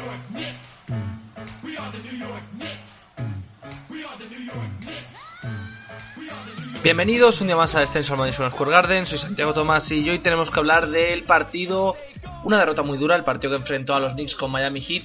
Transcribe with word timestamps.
York 0.00 0.20
Knicks. 0.30 0.84
We 1.62 1.76
are 1.76 1.90
the 1.92 1.98
New 1.98 2.18
York 2.18 2.42
Knicks. 2.56 3.08
We 3.90 4.04
are 4.04 4.16
the 4.18 4.28
New 4.30 4.44
York 4.44 4.70
Knicks. 4.80 5.18
We 6.16 6.30
are 6.30 6.44
the 6.46 6.60
New 6.60 6.70
York 6.70 6.82
Bienvenidos 6.82 7.40
un 7.42 7.48
día 7.48 7.56
más 7.56 7.74
a 7.74 7.82
Extenso 7.82 8.16
Madison 8.16 8.50
Square 8.50 8.72
Garden, 8.72 9.06
soy 9.06 9.18
Santiago 9.18 9.52
Tomás 9.52 9.90
y 9.90 10.08
hoy 10.08 10.20
tenemos 10.20 10.50
que 10.50 10.58
hablar 10.58 10.88
del 10.88 11.24
partido, 11.24 11.96
una 12.44 12.58
derrota 12.58 12.82
muy 12.82 12.96
dura, 12.96 13.16
el 13.16 13.24
partido 13.24 13.50
que 13.52 13.58
enfrentó 13.58 13.94
a 13.94 14.00
los 14.00 14.14
Knicks 14.14 14.34
con 14.34 14.50
Miami 14.50 14.80
Heat. 14.80 15.04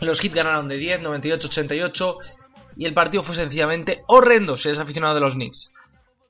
Los 0.00 0.20
Heat 0.20 0.32
ganaron 0.32 0.68
de 0.68 0.78
10, 0.78 1.02
98-88 1.02 2.16
y 2.76 2.86
el 2.86 2.94
partido 2.94 3.22
fue 3.22 3.34
sencillamente 3.34 4.02
horrendo 4.06 4.56
si 4.56 4.68
eres 4.68 4.80
aficionado 4.80 5.14
de 5.14 5.20
los 5.20 5.34
Knicks. 5.34 5.72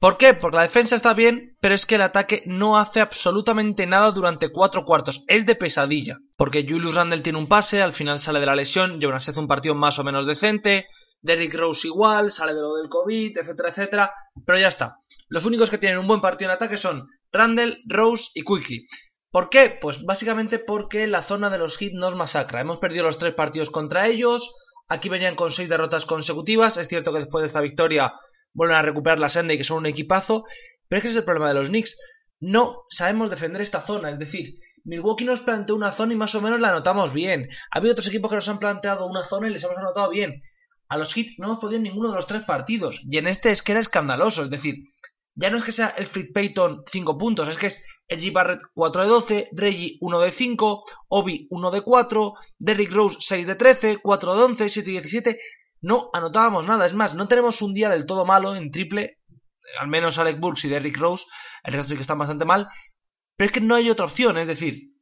¿Por 0.01 0.17
qué? 0.17 0.33
Porque 0.33 0.57
la 0.57 0.63
defensa 0.63 0.95
está 0.95 1.13
bien, 1.13 1.57
pero 1.61 1.75
es 1.75 1.85
que 1.85 1.97
el 1.97 2.03
ataque 2.03 2.45
no 2.47 2.79
hace 2.79 3.01
absolutamente 3.01 3.87
nada 3.87 4.13
durante 4.13 4.51
cuatro 4.51 4.85
cuartos. 4.85 5.25
Es 5.27 5.45
de 5.45 5.57
pesadilla. 5.57 6.19
Porque 6.37 6.65
Julius 6.69 6.95
Randle 6.95 7.21
tiene 7.21 7.39
un 7.39 7.49
pase, 7.49 7.83
al 7.83 7.93
final 7.93 8.21
sale 8.21 8.39
de 8.39 8.47
la 8.47 8.55
lesión, 8.55 9.01
Jonas 9.01 9.29
hace 9.29 9.41
un 9.41 9.49
partido 9.49 9.75
más 9.75 9.99
o 9.99 10.05
menos 10.05 10.25
decente, 10.25 10.87
Derrick 11.21 11.55
Rose 11.55 11.89
igual, 11.89 12.31
sale 12.31 12.55
de 12.55 12.61
lo 12.61 12.77
del 12.77 12.89
COVID, 12.89 13.37
etcétera, 13.39 13.71
etcétera. 13.71 14.15
Pero 14.47 14.59
ya 14.59 14.69
está. 14.69 14.99
Los 15.29 15.47
únicos 15.47 15.69
que 15.69 15.79
tienen 15.79 15.99
un 15.99 16.07
buen 16.07 16.21
partido 16.21 16.51
en 16.51 16.57
ataque 16.57 16.77
son 16.77 17.09
Randle, 17.33 17.79
Rose 17.87 18.31
y 18.35 18.45
Quickly. 18.45 18.87
¿Por 19.33 19.51
qué? 19.51 19.77
Pues 19.81 20.05
básicamente 20.05 20.61
porque 20.61 21.09
la 21.09 21.23
zona 21.23 21.51
de 21.51 21.59
los 21.59 21.77
Heat 21.77 21.93
nos 21.95 22.15
masacra. 22.15 22.61
Hemos 22.61 22.79
perdido 22.79 23.03
los 23.03 23.19
tres 23.19 23.35
partidos 23.35 23.71
contra 23.71 24.07
ellos. 24.07 24.55
Aquí 24.89 25.09
venían 25.09 25.35
con 25.35 25.51
seis 25.51 25.69
derrotas 25.69 26.07
consecutivas. 26.07 26.77
Es 26.77 26.87
cierto 26.87 27.13
que 27.13 27.19
después 27.19 27.43
de 27.43 27.49
esta 27.49 27.61
victoria 27.61 28.15
vuelven 28.53 28.77
a 28.77 28.83
recuperar 28.83 29.19
la 29.19 29.29
senda 29.29 29.55
y 29.55 29.59
que 29.59 29.65
son 29.65 29.79
un 29.79 29.87
equipazo. 29.87 30.45
Pero 30.89 30.99
es 30.99 31.03
que 31.03 31.09
es 31.11 31.17
el 31.17 31.25
problema 31.25 31.49
de 31.49 31.55
los 31.55 31.69
Knicks. 31.69 31.97
No 32.41 32.85
sabemos 32.91 33.31
defender 33.31 33.63
esta 33.63 33.83
zona. 33.83 34.11
Es 34.11 34.19
decir, 34.19 34.59
Milwaukee 34.85 35.25
nos 35.25 35.41
planteó 35.41 35.77
una 35.77 35.93
zona 35.93 36.15
y 36.15 36.17
más 36.17 36.35
o 36.35 36.41
menos 36.41 36.61
la 36.61 36.71
anotamos 36.71 37.13
bien. 37.13 37.49
Ha 37.71 37.79
habido 37.79 37.93
otros 37.93 38.09
equipos 38.09 38.31
que 38.31 38.37
nos 38.37 38.49
han 38.49 38.59
planteado 38.59 39.07
una 39.07 39.25
zona 39.25 39.49
y 39.49 39.53
les 39.53 39.65
hemos 39.65 39.77
anotado 39.77 40.11
bien. 40.11 40.43
A 40.89 40.97
los 40.97 41.13
Heat 41.13 41.39
no 41.39 41.47
hemos 41.47 41.59
podido 41.59 41.77
en 41.77 41.83
ninguno 41.83 42.11
de 42.11 42.17
los 42.17 42.27
tres 42.27 42.45
partidos. 42.45 43.01
Y 43.11 43.19
en 43.19 43.27
este 43.27 43.51
es 43.51 43.63
que 43.63 43.73
era 43.73 43.81
escandaloso. 43.81 44.45
Es 44.45 44.51
decir, 44.51 44.85
ya 45.41 45.51
no 45.51 45.57
es 45.57 45.63
que 45.63 45.73
sea 45.73 45.95
el 45.97 46.07
Fred 46.07 46.33
Payton 46.35 46.83
5 46.85 47.17
puntos, 47.17 47.49
es 47.49 47.57
que 47.57 47.69
es 47.69 47.85
G. 48.09 48.33
Barrett 48.33 48.61
4 48.75 49.03
de 49.03 49.09
12, 49.09 49.49
Reggie 49.53 49.97
1 50.01 50.21
de 50.21 50.33
5, 50.33 50.83
Obi 51.09 51.47
1 51.51 51.71
de 51.71 51.81
4, 51.83 52.35
Derrick 52.59 52.91
Rose 52.91 53.19
6 53.21 53.47
de 53.47 53.55
13, 53.55 53.99
4 54.03 54.35
de 54.35 54.43
11, 54.43 54.69
7 54.69 54.87
de 54.87 54.93
17. 54.93 55.41
No 55.81 56.11
anotábamos 56.13 56.67
nada. 56.67 56.87
Es 56.87 56.95
más, 56.95 57.15
no 57.15 57.29
tenemos 57.29 57.63
un 57.63 57.75
día 57.75 57.89
del 57.89 58.07
todo 58.07 58.25
malo 58.25 58.57
en 58.57 58.71
triple. 58.71 59.19
Al 59.81 59.89
menos 59.89 60.19
Alec 60.19 60.41
Burks 60.41 60.65
y 60.65 60.69
Derrick 60.69 60.99
Rose. 60.99 61.25
El 61.63 61.75
resto 61.75 61.91
sí 61.91 61.95
que 61.95 62.01
están 62.01 62.19
bastante 62.19 62.45
mal. 62.45 62.69
Pero 63.37 63.47
es 63.47 63.53
que 63.53 63.61
no 63.61 63.75
hay 63.75 63.91
otra 63.91 64.07
opción. 64.07 64.39
Es 64.39 64.47
decir, 64.47 64.93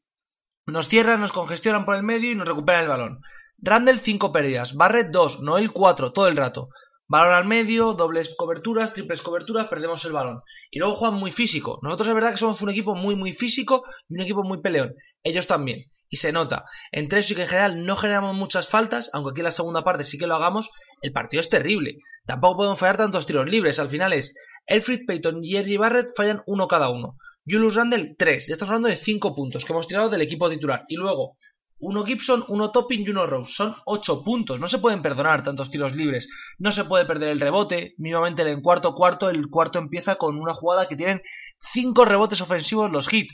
nos 0.67 0.89
cierran, 0.89 1.21
nos 1.21 1.33
congestionan 1.33 1.85
por 1.85 1.97
el 1.97 2.03
medio 2.03 2.31
y 2.31 2.35
nos 2.35 2.49
recuperan 2.49 2.83
el 2.83 2.89
balón. 2.89 3.21
Randall 3.59 4.01
5 4.01 4.33
pérdidas, 4.33 4.75
Barrett 4.75 5.09
2, 5.09 5.41
Noel 5.41 5.73
4, 5.73 6.13
todo 6.13 6.29
el 6.29 6.37
rato. 6.37 6.69
Balón 7.09 7.35
al 7.35 7.47
medio, 7.47 7.95
dobles 7.95 8.35
coberturas, 8.37 8.93
triples 8.93 9.23
coberturas, 9.23 9.69
perdemos 9.69 10.05
el 10.05 10.13
balón. 10.13 10.43
Y 10.71 10.81
luego 10.81 10.97
juegan 10.97 11.19
muy 11.19 11.31
físico. 11.31 11.79
Nosotros 11.83 12.09
es 12.09 12.15
verdad 12.15 12.33
que 12.33 12.39
somos 12.39 12.61
un 12.61 12.71
equipo 12.71 12.97
muy, 12.97 13.15
muy 13.15 13.33
físico 13.33 13.85
y 14.09 14.15
un 14.15 14.23
equipo 14.23 14.43
muy 14.43 14.61
peleón. 14.61 14.95
Ellos 15.23 15.47
también. 15.47 15.85
Y 16.09 16.19
se 16.19 16.33
nota. 16.33 16.65
Entre 16.93 17.19
eso 17.19 17.33
y 17.33 17.37
que 17.37 17.43
en 17.43 17.49
general 17.49 17.85
no 17.85 17.97
generamos 17.97 18.35
muchas 18.35 18.69
faltas, 18.69 19.11
aunque 19.13 19.31
aquí 19.31 19.41
en 19.41 19.47
la 19.47 19.51
segunda 19.51 19.83
parte 19.83 20.05
sí 20.05 20.19
que 20.19 20.27
lo 20.27 20.37
hagamos, 20.37 20.71
el 21.03 21.13
partido 21.13 21.41
es 21.41 21.49
terrible. 21.49 21.97
Tampoco 22.25 22.59
podemos 22.59 22.79
fallar 22.79 22.97
tantos 22.97 23.27
tiros 23.27 23.49
libres. 23.49 23.79
Al 23.79 23.89
final 23.89 24.13
es 24.13 24.35
Elfrid 24.67 25.07
Payton 25.07 25.43
y 25.43 25.53
Jerry 25.53 25.77
Barrett 25.77 26.15
fallan 26.17 26.43
uno 26.47 26.69
cada 26.69 26.91
uno. 26.91 27.17
Julius 27.49 27.75
Randle 27.75 28.15
3. 28.19 28.47
Ya 28.47 28.53
estamos 28.53 28.71
hablando 28.71 28.89
de 28.89 28.97
5 28.97 29.35
puntos 29.35 29.65
que 29.65 29.73
hemos 29.73 29.87
tirado 29.87 30.09
del 30.09 30.23
equipo 30.23 30.51
titular. 30.51 30.85
Y 30.89 30.97
luego 30.97 31.37
uno 31.79 32.05
Gibson, 32.05 32.45
uno 32.49 32.71
Topping 32.71 33.05
y 33.07 33.11
uno 33.11 33.27
Rose. 33.27 33.53
Son 33.53 33.75
8 33.85 34.25
puntos. 34.25 34.59
No 34.59 34.67
se 34.67 34.79
pueden 34.79 35.03
perdonar 35.03 35.43
tantos 35.43 35.71
tiros 35.71 35.95
libres. 35.95 36.29
No 36.59 36.73
se 36.73 36.85
puede 36.85 37.05
perder 37.05 37.29
el 37.29 37.41
rebote. 37.41 37.95
Mínimamente 37.99 38.43
en 38.51 38.63
cuarto 38.63 38.95
cuarto, 38.95 39.31
el 39.31 39.49
cuarto 39.49 39.79
empieza 39.79 40.17
con 40.17 40.39
una 40.39 40.55
jugada 40.55 40.89
que 40.89 40.97
tienen 40.97 41.23
5 41.59 42.05
rebotes 42.05 42.41
ofensivos 42.41 42.91
los 42.91 43.09
hit. 43.09 43.31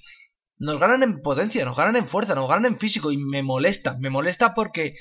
Nos 0.62 0.78
ganan 0.78 1.02
en 1.02 1.22
potencia, 1.22 1.64
nos 1.64 1.76
ganan 1.76 1.96
en 1.96 2.06
fuerza, 2.06 2.36
nos 2.36 2.48
ganan 2.48 2.66
en 2.66 2.78
físico 2.78 3.10
y 3.10 3.16
me 3.16 3.42
molesta. 3.42 3.96
Me 3.98 4.10
molesta 4.10 4.54
porque 4.54 4.94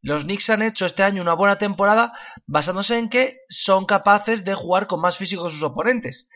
los 0.00 0.24
Knicks 0.24 0.50
han 0.50 0.62
hecho 0.62 0.86
este 0.86 1.04
año 1.04 1.22
una 1.22 1.34
buena 1.34 1.56
temporada 1.56 2.14
basándose 2.48 2.98
en 2.98 3.08
que 3.08 3.36
son 3.48 3.84
capaces 3.84 4.44
de 4.44 4.54
jugar 4.54 4.88
con 4.88 5.00
más 5.00 5.16
físico 5.16 5.44
que 5.44 5.52
sus 5.52 5.62
oponentes. 5.62 6.28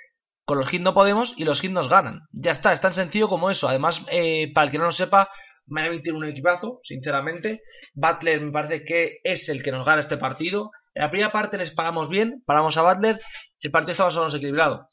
Con 0.45 0.59
los 0.59 0.69
hit 0.69 0.81
no 0.81 0.95
podemos 0.95 1.35
y 1.37 1.45
los 1.45 1.61
hit 1.61 1.73
nos 1.73 1.89
ganan. 1.89 2.29
Ya 2.31 2.53
está, 2.53 2.71
es 2.71 2.81
tan 2.81 2.95
sencillo 2.95 3.29
como 3.29 3.51
eso. 3.51 3.69
Además, 3.69 4.07
eh, 4.13 4.53
para 4.55 4.67
el 4.67 4.71
que 4.71 4.79
no 4.79 4.85
lo 4.85 4.93
sepa, 4.93 5.29
Miami 5.67 6.01
tiene 6.01 6.19
un 6.19 6.27
equipazo, 6.27 6.79
sinceramente. 6.85 7.63
Butler 7.95 8.41
me 8.41 8.53
parece 8.53 8.85
que 8.85 9.19
es 9.25 9.49
el 9.49 9.65
que 9.65 9.73
nos 9.73 9.85
gana 9.85 9.99
este 9.99 10.19
partido. 10.19 10.71
En 10.95 11.03
la 11.03 11.11
primera 11.11 11.33
parte 11.33 11.59
les 11.59 11.73
paramos 11.73 12.09
bien, 12.09 12.45
paramos 12.47 12.77
a 12.77 12.83
Butler, 12.83 13.21
el 13.59 13.73
partido 13.73 13.91
está 13.91 14.05
más 14.05 14.15
o 14.15 14.21
menos 14.21 14.35
equilibrado. 14.35 14.87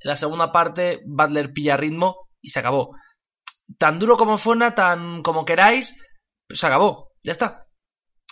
En 0.00 0.08
la 0.08 0.16
segunda 0.16 0.50
parte, 0.50 1.02
Butler 1.06 1.52
pilla 1.52 1.76
ritmo 1.76 2.28
y 2.40 2.48
se 2.48 2.58
acabó. 2.58 2.96
Tan 3.76 3.98
duro 3.98 4.16
como 4.16 4.38
suena, 4.38 4.74
tan 4.74 5.22
como 5.22 5.44
queráis, 5.44 5.96
se 6.48 6.66
acabó. 6.66 7.12
Ya 7.22 7.32
está. 7.32 7.66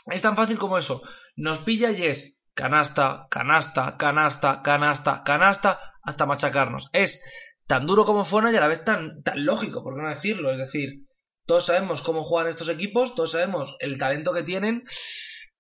Es 0.06 0.22
tan 0.22 0.36
fácil 0.36 0.58
como 0.58 0.78
eso. 0.78 1.02
Nos 1.36 1.60
pilla 1.60 1.90
y 1.90 2.04
es 2.04 2.40
canasta, 2.54 3.26
canasta, 3.30 3.96
canasta, 3.98 4.62
canasta, 4.62 5.22
canasta, 5.24 5.80
hasta 6.02 6.26
machacarnos. 6.26 6.88
Es 6.92 7.22
tan 7.66 7.86
duro 7.86 8.04
como 8.06 8.24
suena 8.24 8.50
y 8.50 8.56
a 8.56 8.60
la 8.60 8.68
vez 8.68 8.84
tan, 8.84 9.22
tan 9.22 9.44
lógico, 9.44 9.82
por 9.82 9.94
qué 9.94 10.02
no 10.02 10.08
decirlo. 10.08 10.52
Es 10.52 10.58
decir, 10.58 11.06
todos 11.44 11.66
sabemos 11.66 12.02
cómo 12.02 12.24
juegan 12.24 12.50
estos 12.50 12.68
equipos, 12.68 13.14
todos 13.14 13.32
sabemos 13.32 13.76
el 13.80 13.98
talento 13.98 14.32
que 14.32 14.42
tienen. 14.42 14.84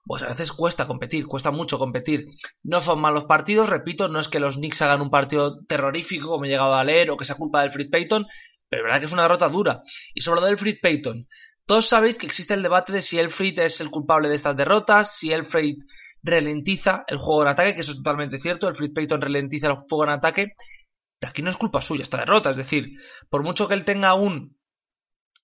Pues 0.04 0.22
a 0.22 0.28
veces 0.28 0.52
cuesta 0.52 0.86
competir, 0.86 1.26
cuesta 1.26 1.50
mucho 1.50 1.78
competir. 1.78 2.26
No 2.62 2.80
son 2.80 3.00
malos 3.00 3.24
partidos, 3.24 3.68
repito, 3.68 4.08
no 4.08 4.20
es 4.20 4.28
que 4.28 4.38
los 4.38 4.54
Knicks 4.54 4.82
hagan 4.82 5.02
un 5.02 5.10
partido 5.10 5.64
terrorífico 5.66 6.28
como 6.28 6.44
he 6.44 6.48
llegado 6.48 6.76
a 6.76 6.84
leer 6.84 7.10
o 7.10 7.16
que 7.16 7.24
sea 7.24 7.34
culpa 7.34 7.62
del 7.62 7.72
Fred 7.72 7.90
Payton, 7.90 8.26
pero 8.68 8.82
es 8.82 8.84
verdad 8.84 9.00
que 9.00 9.06
es 9.06 9.12
una 9.12 9.22
derrota 9.22 9.48
dura. 9.48 9.82
Y 10.14 10.20
sobre 10.20 10.40
lo 10.40 10.46
del 10.46 10.58
Fred 10.58 10.76
Payton, 10.82 11.28
todos 11.66 11.88
sabéis 11.88 12.18
que 12.18 12.26
existe 12.26 12.54
el 12.54 12.62
debate 12.62 12.92
de 12.92 13.02
si 13.02 13.18
Elfrid 13.18 13.58
es 13.58 13.80
el 13.80 13.90
culpable 13.90 14.28
de 14.28 14.36
estas 14.36 14.56
derrotas, 14.56 15.16
si 15.16 15.32
Elfrid 15.32 15.76
ralentiza 16.22 17.04
el 17.08 17.18
juego 17.18 17.42
en 17.42 17.48
ataque, 17.48 17.74
que 17.74 17.80
eso 17.80 17.92
es 17.92 17.98
totalmente 17.98 18.38
cierto, 18.38 18.68
el 18.68 18.74
Fred 18.74 18.92
Payton 18.92 19.20
ralentiza 19.20 19.68
el 19.68 19.74
juego 19.74 20.04
en 20.04 20.10
ataque, 20.10 20.52
pero 21.18 21.30
aquí 21.30 21.42
no 21.42 21.50
es 21.50 21.56
culpa 21.56 21.80
suya 21.80 22.02
esta 22.02 22.18
derrota, 22.18 22.50
es 22.50 22.56
decir, 22.56 22.90
por 23.30 23.42
mucho 23.42 23.68
que 23.68 23.74
él 23.74 23.84
tenga 23.84 24.14
un 24.14 24.56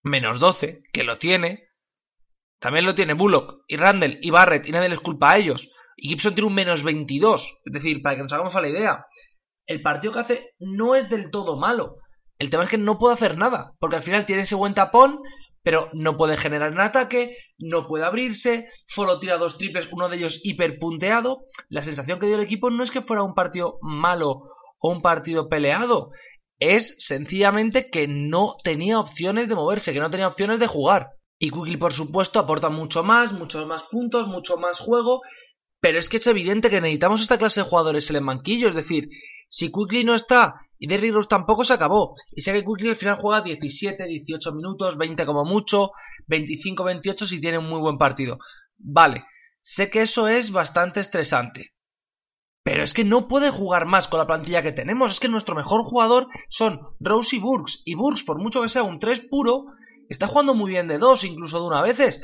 menos 0.02 0.38
12, 0.38 0.82
que 0.92 1.04
lo 1.04 1.18
tiene. 1.18 1.68
También 2.58 2.86
lo 2.86 2.94
tiene 2.94 3.14
Bullock 3.14 3.64
y 3.66 3.76
Randall 3.76 4.18
y 4.22 4.30
Barrett 4.30 4.68
y 4.68 4.72
nadie 4.72 4.88
les 4.88 5.00
culpa 5.00 5.32
a 5.32 5.38
ellos. 5.38 5.70
Y 5.96 6.08
Gibson 6.08 6.34
tiene 6.34 6.48
un 6.48 6.54
menos 6.54 6.82
22. 6.84 7.60
Es 7.64 7.72
decir, 7.72 8.02
para 8.02 8.16
que 8.16 8.22
nos 8.22 8.32
hagamos 8.32 8.54
a 8.56 8.60
la 8.60 8.68
idea, 8.68 9.06
el 9.66 9.82
partido 9.82 10.12
que 10.12 10.20
hace 10.20 10.54
no 10.58 10.94
es 10.94 11.08
del 11.08 11.30
todo 11.30 11.56
malo. 11.56 11.98
El 12.42 12.50
tema 12.50 12.64
es 12.64 12.70
que 12.70 12.76
no 12.76 12.98
puede 12.98 13.14
hacer 13.14 13.38
nada, 13.38 13.72
porque 13.78 13.94
al 13.94 14.02
final 14.02 14.26
tiene 14.26 14.42
ese 14.42 14.56
buen 14.56 14.74
tapón, 14.74 15.20
pero 15.62 15.88
no 15.92 16.16
puede 16.16 16.36
generar 16.36 16.72
un 16.72 16.80
ataque, 16.80 17.36
no 17.56 17.86
puede 17.86 18.04
abrirse, 18.04 18.68
solo 18.88 19.20
tira 19.20 19.38
dos 19.38 19.58
triples, 19.58 19.88
uno 19.92 20.08
de 20.08 20.16
ellos 20.16 20.40
hiperpunteado. 20.42 21.44
La 21.68 21.82
sensación 21.82 22.18
que 22.18 22.26
dio 22.26 22.34
el 22.34 22.42
equipo 22.42 22.68
no 22.68 22.82
es 22.82 22.90
que 22.90 23.00
fuera 23.00 23.22
un 23.22 23.34
partido 23.34 23.78
malo 23.80 24.48
o 24.80 24.90
un 24.90 25.02
partido 25.02 25.48
peleado, 25.48 26.10
es 26.58 26.96
sencillamente 26.98 27.90
que 27.90 28.08
no 28.08 28.56
tenía 28.64 28.98
opciones 28.98 29.46
de 29.48 29.54
moverse, 29.54 29.92
que 29.92 30.00
no 30.00 30.10
tenía 30.10 30.26
opciones 30.26 30.58
de 30.58 30.66
jugar. 30.66 31.10
Y 31.38 31.50
Quickly, 31.50 31.76
por 31.76 31.92
supuesto, 31.92 32.40
aporta 32.40 32.70
mucho 32.70 33.04
más, 33.04 33.32
muchos 33.32 33.68
más 33.68 33.84
puntos, 33.84 34.26
mucho 34.26 34.56
más 34.56 34.80
juego, 34.80 35.20
pero 35.80 35.96
es 35.96 36.08
que 36.08 36.16
es 36.16 36.26
evidente 36.26 36.70
que 36.70 36.80
necesitamos 36.80 37.20
esta 37.20 37.38
clase 37.38 37.60
de 37.60 37.68
jugadores 37.68 38.10
en 38.10 38.16
el 38.16 38.24
banquillo, 38.24 38.68
es 38.68 38.74
decir, 38.74 39.10
si 39.48 39.70
Quickly 39.70 40.02
no 40.02 40.16
está 40.16 40.54
y 40.82 40.88
Derrick 40.88 41.14
Rose 41.14 41.28
tampoco 41.28 41.62
se 41.62 41.74
acabó, 41.74 42.12
y 42.34 42.40
sé 42.40 42.52
que 42.52 42.64
Quickly 42.64 42.88
al 42.88 42.96
final 42.96 43.14
juega 43.14 43.40
17, 43.40 44.04
18 44.04 44.52
minutos, 44.52 44.98
20 44.98 45.24
como 45.26 45.44
mucho, 45.44 45.92
25, 46.26 46.82
28 46.82 47.24
si 47.24 47.40
tiene 47.40 47.58
un 47.58 47.68
muy 47.68 47.78
buen 47.78 47.98
partido. 47.98 48.38
Vale, 48.78 49.24
sé 49.62 49.90
que 49.90 50.02
eso 50.02 50.26
es 50.26 50.50
bastante 50.50 50.98
estresante, 50.98 51.72
pero 52.64 52.82
es 52.82 52.94
que 52.94 53.04
no 53.04 53.28
puede 53.28 53.50
jugar 53.50 53.86
más 53.86 54.08
con 54.08 54.18
la 54.18 54.26
plantilla 54.26 54.60
que 54.62 54.72
tenemos. 54.72 55.12
Es 55.12 55.20
que 55.20 55.28
nuestro 55.28 55.54
mejor 55.54 55.82
jugador 55.84 56.26
son 56.48 56.80
Rose 56.98 57.36
y 57.36 57.38
Burks. 57.38 57.82
Y 57.84 57.94
Burks, 57.94 58.24
por 58.24 58.40
mucho 58.40 58.60
que 58.60 58.68
sea 58.68 58.82
un 58.82 58.98
3 58.98 59.28
puro, 59.30 59.66
está 60.08 60.26
jugando 60.26 60.52
muy 60.52 60.72
bien 60.72 60.88
de 60.88 60.98
dos, 60.98 61.22
incluso 61.22 61.60
de 61.60 61.66
una 61.68 61.78
a 61.78 61.82
veces. 61.82 62.20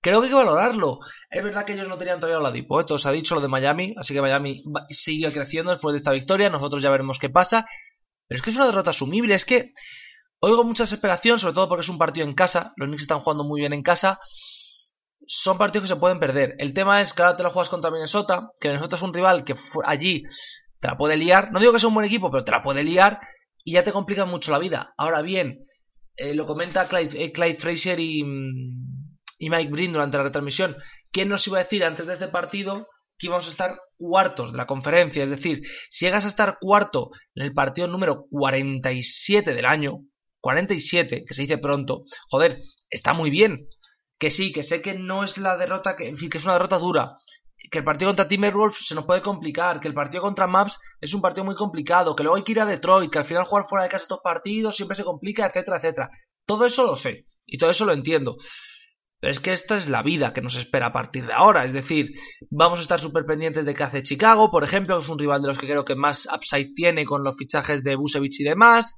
Creo 0.00 0.20
que 0.20 0.26
hay 0.26 0.30
que 0.30 0.36
valorarlo. 0.36 1.00
Es 1.28 1.42
verdad 1.42 1.64
que 1.64 1.72
ellos 1.72 1.88
no 1.88 1.98
tenían 1.98 2.20
todavía 2.20 2.40
la 2.40 2.52
dipo. 2.52 2.80
¿eh? 2.80 2.84
Se 2.98 3.08
ha 3.08 3.10
dicho 3.10 3.34
lo 3.34 3.40
de 3.40 3.48
Miami, 3.48 3.96
así 3.98 4.14
que 4.14 4.20
Miami 4.20 4.62
sigue 4.90 5.32
creciendo 5.32 5.72
después 5.72 5.94
de 5.94 5.98
esta 5.98 6.12
victoria. 6.12 6.50
Nosotros 6.50 6.80
ya 6.80 6.90
veremos 6.90 7.18
qué 7.18 7.30
pasa. 7.30 7.66
Pero 8.28 8.36
es 8.36 8.42
que 8.42 8.50
es 8.50 8.56
una 8.56 8.66
derrota 8.66 8.90
asumible. 8.90 9.34
Es 9.34 9.44
que 9.44 9.72
oigo 10.40 10.64
mucha 10.64 10.84
desesperación, 10.84 11.38
sobre 11.38 11.54
todo 11.54 11.68
porque 11.68 11.82
es 11.82 11.88
un 11.88 11.98
partido 11.98 12.26
en 12.26 12.34
casa. 12.34 12.72
Los 12.76 12.88
Knicks 12.88 13.02
están 13.02 13.20
jugando 13.20 13.44
muy 13.44 13.60
bien 13.60 13.72
en 13.72 13.82
casa 13.82 14.20
son 15.26 15.58
partidos 15.58 15.88
que 15.88 15.94
se 15.94 16.00
pueden 16.00 16.20
perder. 16.20 16.54
El 16.58 16.72
tema 16.72 17.00
es 17.00 17.12
que 17.12 17.22
ahora 17.22 17.36
te 17.36 17.42
lo 17.42 17.50
juegas 17.50 17.68
contra 17.68 17.90
Minnesota, 17.90 18.50
que 18.60 18.68
Minnesota 18.68 18.96
es 18.96 19.02
un 19.02 19.12
rival 19.12 19.44
que 19.44 19.54
allí 19.84 20.22
te 20.80 20.88
la 20.88 20.96
puede 20.96 21.16
liar. 21.16 21.50
No 21.52 21.60
digo 21.60 21.72
que 21.72 21.80
sea 21.80 21.88
un 21.88 21.94
buen 21.94 22.06
equipo, 22.06 22.30
pero 22.30 22.44
te 22.44 22.52
la 22.52 22.62
puede 22.62 22.84
liar 22.84 23.20
y 23.64 23.72
ya 23.72 23.84
te 23.84 23.92
complica 23.92 24.24
mucho 24.24 24.52
la 24.52 24.58
vida. 24.58 24.94
Ahora 24.96 25.22
bien, 25.22 25.66
eh, 26.16 26.34
lo 26.34 26.46
comenta 26.46 26.88
Clyde, 26.88 27.24
eh, 27.24 27.32
Clyde 27.32 27.56
Fraser 27.56 27.98
y, 27.98 28.22
mm, 28.22 29.16
y 29.38 29.50
Mike 29.50 29.70
Brin 29.70 29.92
durante 29.92 30.16
la 30.16 30.24
retransmisión, 30.24 30.76
¿quién 31.10 31.28
nos 31.28 31.46
iba 31.46 31.58
a 31.58 31.62
decir 31.62 31.84
antes 31.84 32.06
de 32.06 32.12
este 32.12 32.28
partido 32.28 32.88
que 33.18 33.26
íbamos 33.26 33.46
a 33.46 33.50
estar 33.50 33.80
cuartos 33.96 34.52
de 34.52 34.58
la 34.58 34.66
conferencia? 34.66 35.24
Es 35.24 35.30
decir, 35.30 35.62
si 35.88 36.04
llegas 36.04 36.24
a 36.24 36.28
estar 36.28 36.58
cuarto 36.60 37.10
en 37.34 37.44
el 37.44 37.52
partido 37.52 37.88
número 37.88 38.26
47 38.30 39.54
del 39.54 39.66
año, 39.66 40.02
47, 40.40 41.24
que 41.26 41.34
se 41.34 41.42
dice 41.42 41.58
pronto, 41.58 42.04
joder, 42.28 42.62
está 42.90 43.12
muy 43.12 43.30
bien. 43.30 43.68
Que 44.18 44.30
sí, 44.30 44.52
que 44.52 44.62
sé 44.62 44.80
que 44.80 44.94
no 44.94 45.24
es 45.24 45.36
la 45.36 45.56
derrota, 45.56 45.96
que, 45.96 46.08
en 46.08 46.16
fin, 46.16 46.30
que 46.30 46.38
es 46.38 46.44
una 46.44 46.54
derrota 46.54 46.78
dura, 46.78 47.16
que 47.70 47.78
el 47.78 47.84
partido 47.84 48.10
contra 48.10 48.28
Timberwolves 48.28 48.86
se 48.86 48.94
nos 48.94 49.04
puede 49.04 49.20
complicar, 49.20 49.80
que 49.80 49.88
el 49.88 49.94
partido 49.94 50.22
contra 50.22 50.46
Maps 50.46 50.78
es 51.00 51.12
un 51.14 51.20
partido 51.20 51.44
muy 51.44 51.54
complicado, 51.54 52.14
que 52.14 52.22
luego 52.22 52.36
hay 52.36 52.44
que 52.44 52.52
ir 52.52 52.60
a 52.60 52.64
Detroit, 52.64 53.10
que 53.10 53.18
al 53.18 53.24
final 53.24 53.44
jugar 53.44 53.66
fuera 53.66 53.82
de 53.82 53.88
casa 53.88 54.04
estos 54.04 54.20
partidos 54.22 54.76
siempre 54.76 54.96
se 54.96 55.04
complica, 55.04 55.46
etcétera, 55.46 55.78
etcétera. 55.78 56.10
Todo 56.44 56.66
eso 56.66 56.84
lo 56.84 56.96
sé 56.96 57.26
y 57.44 57.58
todo 57.58 57.70
eso 57.70 57.84
lo 57.84 57.92
entiendo. 57.92 58.36
Pero 59.20 59.32
es 59.32 59.40
que 59.40 59.52
esta 59.52 59.76
es 59.76 59.88
la 59.88 60.02
vida 60.02 60.32
que 60.32 60.42
nos 60.42 60.56
espera 60.56 60.86
a 60.86 60.92
partir 60.92 61.26
de 61.26 61.32
ahora. 61.32 61.64
Es 61.64 61.72
decir, 61.72 62.12
vamos 62.50 62.78
a 62.78 62.82
estar 62.82 63.00
súper 63.00 63.24
pendientes 63.24 63.64
de 63.64 63.74
qué 63.74 63.82
hace 63.82 64.02
Chicago, 64.02 64.50
por 64.50 64.62
ejemplo, 64.62 64.96
que 64.96 65.04
es 65.04 65.08
un 65.08 65.18
rival 65.18 65.42
de 65.42 65.48
los 65.48 65.58
que 65.58 65.66
creo 65.66 65.84
que 65.84 65.96
más 65.96 66.28
upside 66.32 66.74
tiene 66.74 67.04
con 67.04 67.24
los 67.24 67.36
fichajes 67.36 67.82
de 67.82 67.96
Busevich 67.96 68.40
y 68.40 68.44
demás. 68.44 68.96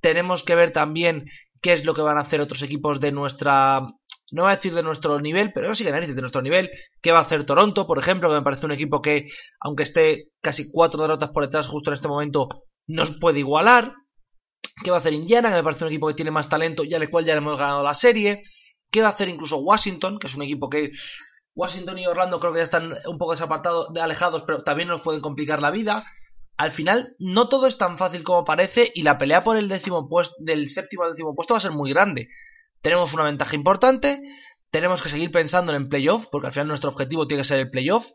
Tenemos 0.00 0.42
que 0.42 0.54
ver 0.54 0.70
también 0.72 1.26
qué 1.60 1.72
es 1.72 1.84
lo 1.84 1.94
que 1.94 2.02
van 2.02 2.16
a 2.16 2.22
hacer 2.22 2.40
otros 2.40 2.62
equipos 2.62 3.00
de 3.00 3.12
nuestra 3.12 3.86
no 4.32 4.42
voy 4.42 4.52
a 4.52 4.56
decir 4.56 4.74
de 4.74 4.82
nuestro 4.82 5.20
nivel, 5.20 5.52
pero 5.52 5.74
sí 5.74 5.84
que 5.84 5.92
de 5.92 6.20
nuestro 6.20 6.42
nivel. 6.42 6.70
¿Qué 7.02 7.12
va 7.12 7.18
a 7.18 7.22
hacer 7.22 7.44
Toronto, 7.44 7.86
por 7.86 7.98
ejemplo? 7.98 8.28
Que 8.28 8.36
me 8.36 8.42
parece 8.42 8.66
un 8.66 8.72
equipo 8.72 9.02
que, 9.02 9.28
aunque 9.60 9.82
esté 9.82 10.28
casi 10.40 10.70
cuatro 10.70 11.02
derrotas 11.02 11.30
por 11.30 11.44
detrás 11.44 11.66
justo 11.66 11.90
en 11.90 11.94
este 11.94 12.08
momento, 12.08 12.48
nos 12.86 13.18
puede 13.18 13.40
igualar. 13.40 13.92
¿Qué 14.84 14.90
va 14.90 14.98
a 14.98 15.00
hacer 15.00 15.12
Indiana? 15.12 15.50
Que 15.50 15.56
me 15.56 15.64
parece 15.64 15.84
un 15.84 15.90
equipo 15.90 16.08
que 16.08 16.14
tiene 16.14 16.30
más 16.30 16.48
talento 16.48 16.84
y 16.84 16.94
al 16.94 17.10
cual 17.10 17.24
ya 17.24 17.34
le 17.34 17.38
hemos 17.38 17.58
ganado 17.58 17.82
la 17.82 17.94
serie. 17.94 18.42
¿Qué 18.90 19.02
va 19.02 19.08
a 19.08 19.10
hacer 19.10 19.28
incluso 19.28 19.58
Washington? 19.58 20.18
Que 20.18 20.26
es 20.26 20.34
un 20.34 20.42
equipo 20.42 20.68
que 20.68 20.92
Washington 21.54 21.98
y 21.98 22.06
Orlando 22.06 22.40
creo 22.40 22.52
que 22.52 22.58
ya 22.58 22.64
están 22.64 22.94
un 23.06 23.18
poco 23.18 23.32
desapartados, 23.32 23.88
alejados, 23.96 24.44
pero 24.46 24.62
también 24.62 24.88
nos 24.88 25.00
pueden 25.00 25.20
complicar 25.20 25.60
la 25.60 25.70
vida. 25.70 26.04
Al 26.56 26.70
final, 26.70 27.14
no 27.18 27.48
todo 27.48 27.66
es 27.66 27.78
tan 27.78 27.98
fácil 27.98 28.22
como 28.22 28.44
parece 28.44 28.90
y 28.94 29.02
la 29.02 29.18
pelea 29.18 29.42
por 29.42 29.56
el 29.56 29.68
décimo 29.68 30.08
puesto, 30.08 30.34
del 30.38 30.68
séptimo 30.68 31.04
al 31.04 31.12
décimo 31.12 31.34
puesto 31.34 31.54
va 31.54 31.58
a 31.58 31.62
ser 31.62 31.70
muy 31.70 31.90
grande 31.90 32.28
tenemos 32.82 33.12
una 33.12 33.24
ventaja 33.24 33.54
importante, 33.54 34.20
tenemos 34.70 35.02
que 35.02 35.08
seguir 35.08 35.30
pensando 35.30 35.72
en 35.72 35.82
el 35.82 35.88
playoff, 35.88 36.26
porque 36.30 36.46
al 36.46 36.52
final 36.52 36.68
nuestro 36.68 36.90
objetivo 36.90 37.26
tiene 37.26 37.42
que 37.42 37.48
ser 37.48 37.58
el 37.58 37.70
playoff. 37.70 38.10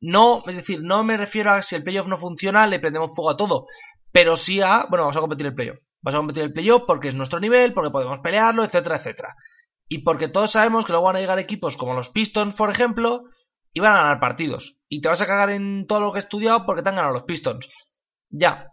No, 0.00 0.42
es 0.46 0.56
decir, 0.56 0.80
no 0.82 1.02
me 1.04 1.16
refiero 1.16 1.50
a 1.50 1.62
si 1.62 1.74
el 1.74 1.82
playoff 1.82 2.06
no 2.06 2.16
funciona, 2.16 2.66
le 2.66 2.78
prendemos 2.78 3.14
fuego 3.14 3.30
a 3.30 3.36
todo, 3.36 3.66
pero 4.12 4.36
sí 4.36 4.60
a, 4.60 4.86
bueno, 4.88 5.04
vamos 5.04 5.16
a 5.16 5.20
competir 5.20 5.46
el 5.46 5.54
playoff. 5.54 5.80
Vamos 6.00 6.16
a 6.16 6.18
competir 6.18 6.42
el 6.44 6.52
playoff 6.52 6.82
porque 6.86 7.08
es 7.08 7.14
nuestro 7.14 7.40
nivel, 7.40 7.72
porque 7.72 7.90
podemos 7.90 8.18
pelearlo, 8.20 8.62
etcétera, 8.62 8.96
etcétera. 8.96 9.34
Y 9.94 9.98
porque 9.98 10.26
todos 10.26 10.50
sabemos 10.50 10.84
que 10.84 10.90
luego 10.90 11.06
van 11.06 11.14
a 11.14 11.20
llegar 11.20 11.38
equipos 11.38 11.76
como 11.76 11.94
los 11.94 12.10
Pistons, 12.10 12.54
por 12.54 12.68
ejemplo, 12.68 13.26
y 13.72 13.78
van 13.78 13.92
a 13.92 14.02
ganar 14.02 14.18
partidos. 14.18 14.80
Y 14.88 15.00
te 15.00 15.08
vas 15.08 15.20
a 15.20 15.26
cagar 15.28 15.50
en 15.50 15.86
todo 15.86 16.00
lo 16.00 16.12
que 16.12 16.18
he 16.18 16.20
estudiado 16.20 16.66
porque 16.66 16.82
te 16.82 16.88
han 16.88 16.96
ganado 16.96 17.14
los 17.14 17.22
Pistons. 17.22 17.68
Ya. 18.28 18.72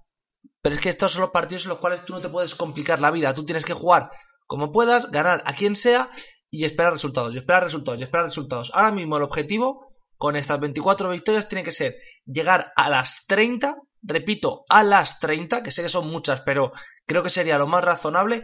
Pero 0.64 0.74
es 0.74 0.82
que 0.82 0.90
estos 0.90 1.12
son 1.12 1.22
los 1.22 1.30
partidos 1.30 1.66
en 1.66 1.70
los 1.70 1.78
cuales 1.78 2.06
tú 2.06 2.14
no 2.14 2.22
te 2.22 2.30
puedes 2.30 2.56
complicar 2.56 3.02
la 3.02 3.12
vida. 3.12 3.36
Tú 3.36 3.46
tienes 3.46 3.66
que 3.66 3.74
jugar 3.74 4.10
como 4.48 4.72
puedas, 4.72 5.12
ganar 5.12 5.44
a 5.46 5.54
quien 5.54 5.76
sea 5.76 6.10
y 6.50 6.66
esperar 6.66 6.94
resultados, 6.94 7.36
y 7.36 7.38
esperar 7.38 7.66
resultados, 7.66 8.00
y 8.00 8.04
esperar 8.04 8.26
resultados. 8.26 8.72
Ahora 8.74 8.92
mismo 8.92 9.18
el 9.18 9.24
objetivo 9.24 9.94
con 10.18 10.36
estas 10.36 10.60
24 10.60 11.12
victorias 11.12 11.50
tiene 11.50 11.64
que 11.64 11.72
ser 11.72 11.98
llegar 12.26 12.74
a 12.76 12.90
las 12.90 13.26
30, 13.28 13.76
repito, 14.02 14.64
a 14.70 14.82
las 14.82 15.20
30, 15.20 15.62
que 15.62 15.70
sé 15.70 15.84
que 15.84 15.90
son 15.90 16.10
muchas, 16.10 16.42
pero 16.42 16.72
creo 17.06 17.22
que 17.22 17.30
sería 17.30 17.60
lo 17.60 17.68
más 17.68 17.84
razonable 17.84 18.44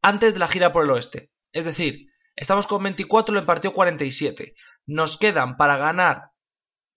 antes 0.00 0.32
de 0.32 0.40
la 0.40 0.48
gira 0.48 0.72
por 0.72 0.84
el 0.84 0.90
oeste. 0.92 1.30
Es 1.56 1.64
decir, 1.64 2.10
estamos 2.36 2.66
con 2.66 2.82
24 2.82 3.38
en 3.38 3.46
partido 3.46 3.72
47. 3.72 4.54
Nos 4.84 5.16
quedan 5.16 5.56
para 5.56 5.78
ganar 5.78 6.32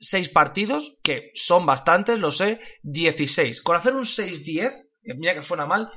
6 0.01 0.27
partidos, 0.29 0.97
que 1.01 1.31
son 1.33 1.65
bastantes, 1.65 2.19
lo 2.19 2.31
sé, 2.31 2.59
16. 2.83 3.61
Con 3.61 3.77
hacer 3.77 3.95
un 3.95 4.03
6-10, 4.03 4.89
mira 5.17 5.33
que 5.33 5.41
suena 5.41 5.65
mal, 5.65 5.89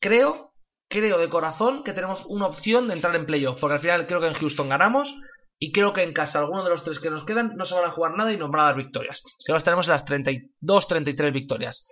creo 0.00 0.54
creo 0.88 1.18
de 1.18 1.28
corazón 1.28 1.84
que 1.84 1.92
tenemos 1.92 2.24
una 2.26 2.46
opción 2.46 2.88
de 2.88 2.94
entrar 2.94 3.14
en 3.16 3.26
playoff, 3.26 3.60
porque 3.60 3.74
al 3.74 3.80
final 3.80 4.06
creo 4.06 4.20
que 4.20 4.28
en 4.28 4.34
Houston 4.34 4.70
ganamos 4.70 5.14
y 5.58 5.70
creo 5.70 5.92
que 5.92 6.02
en 6.02 6.14
casa 6.14 6.38
alguno 6.38 6.64
de 6.64 6.70
los 6.70 6.84
tres 6.84 7.00
que 7.00 7.10
nos 7.10 7.24
quedan 7.24 7.52
no 7.56 7.66
se 7.66 7.74
van 7.74 7.84
a 7.84 7.90
jugar 7.90 8.16
nada 8.16 8.32
y 8.32 8.38
nos 8.38 8.50
van 8.50 8.62
a 8.62 8.64
dar 8.64 8.76
victorias. 8.76 9.22
Creo 9.44 9.58
que 9.58 9.70
en 9.70 9.76
las 9.76 10.04
32, 10.06 10.88
33 10.88 11.32
victorias. 11.34 11.86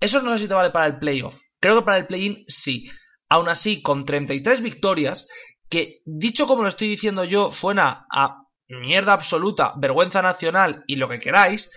Eso 0.00 0.22
no 0.22 0.32
sé 0.32 0.40
si 0.40 0.48
te 0.48 0.54
vale 0.54 0.70
para 0.70 0.86
el 0.86 0.98
playoff. 0.98 1.38
Creo 1.60 1.78
que 1.78 1.84
para 1.84 1.98
el 1.98 2.06
play-in 2.08 2.44
sí. 2.48 2.90
Aún 3.30 3.48
así, 3.48 3.80
con 3.80 4.04
33 4.04 4.60
victorias, 4.60 5.26
que 5.70 6.02
dicho 6.04 6.46
como 6.46 6.62
lo 6.62 6.68
estoy 6.68 6.88
diciendo 6.88 7.24
yo, 7.24 7.52
suena 7.52 8.06
a 8.10 8.42
mierda 8.68 9.14
absoluta, 9.14 9.72
vergüenza 9.78 10.20
nacional 10.20 10.84
y 10.86 10.96
lo 10.96 11.08
que 11.08 11.20
queráis, 11.20 11.70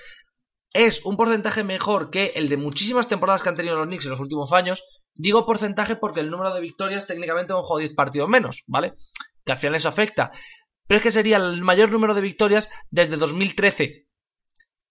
es 0.74 1.06
un 1.06 1.16
porcentaje 1.16 1.64
mejor 1.64 2.10
que 2.10 2.34
el 2.36 2.50
de 2.50 2.58
muchísimas 2.58 3.08
temporadas 3.08 3.42
que 3.42 3.50
han 3.50 3.56
tenido 3.56 3.78
los 3.78 3.86
Knicks 3.86 4.06
en 4.06 4.12
los 4.12 4.20
últimos 4.20 4.52
años, 4.52 4.84
Digo 5.16 5.46
porcentaje 5.46 5.96
porque 5.96 6.22
el 6.22 6.32
número 6.32 6.54
de 6.54 6.62
victorias 6.62 7.06
técnicamente 7.06 7.54
hemos 7.54 7.66
jugado 7.66 7.80
10 7.80 7.94
partidos 7.94 8.30
menos, 8.30 8.64
¿vale? 8.68 8.94
Que 9.46 9.52
al 9.52 9.58
final 9.58 9.76
eso 9.76 9.90
afecta. 9.90 10.32
Pero 10.88 10.98
es 10.98 11.04
que 11.04 11.12
sería 11.12 11.38
el 11.38 11.62
mayor 11.62 11.92
número 11.92 12.16
de 12.16 12.22
victorias 12.22 12.70
desde 12.90 13.18
2013. 13.18 14.08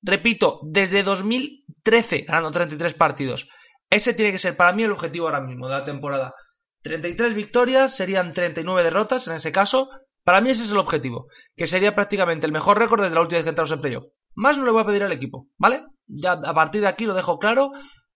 Repito, 0.03 0.61
desde 0.65 1.03
2013 1.03 2.23
ganando 2.23 2.53
33 2.53 2.95
partidos. 2.95 3.49
Ese 3.91 4.15
tiene 4.15 4.33
que 4.33 4.39
ser 4.39 4.57
para 4.57 4.73
mí 4.73 4.85
el 4.85 4.93
objetivo 4.93 5.27
ahora 5.27 5.41
mismo 5.41 5.67
de 5.67 5.75
la 5.75 5.85
temporada. 5.85 6.35
33 6.83 7.35
victorias 7.35 7.97
serían 7.97 8.33
39 8.33 8.83
derrotas 8.83 9.27
en 9.29 9.35
ese 9.35 9.53
caso. 9.53 9.91
Para 10.25 10.41
mí 10.41 10.51
ese 10.51 10.65
es 10.65 10.73
el 10.73 10.79
objetivo, 10.79 11.27
que 11.57 11.67
sería 11.67 11.95
prácticamente 11.95 12.47
el 12.47 12.53
mejor 12.53 12.79
récord 12.79 13.03
desde 13.03 13.15
la 13.15 13.23
última 13.23 13.39
vez 13.39 13.45
que 13.45 13.51
entramos 13.51 13.73
en 13.73 13.81
playoff. 13.81 14.07
Más 14.35 14.57
no 14.57 14.65
le 14.65 14.71
voy 14.71 14.83
a 14.83 14.87
pedir 14.87 15.03
al 15.03 15.13
equipo, 15.13 15.49
¿vale? 15.59 15.85
Ya 16.07 16.33
a 16.33 16.55
partir 16.55 16.81
de 16.81 16.89
aquí 16.89 17.07
lo 17.07 17.15
dejo 17.15 17.39
claro 17.39 17.73